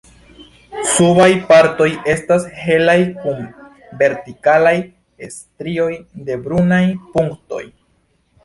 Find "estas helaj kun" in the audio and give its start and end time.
2.13-3.45